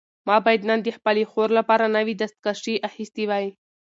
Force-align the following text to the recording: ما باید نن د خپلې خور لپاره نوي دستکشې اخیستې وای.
ما 0.27 0.37
باید 0.45 0.61
نن 0.69 0.79
د 0.83 0.89
خپلې 0.97 1.23
خور 1.31 1.49
لپاره 1.59 1.85
نوي 1.97 2.13
دستکشې 2.21 2.75
اخیستې 2.89 3.23
وای. 3.29 3.47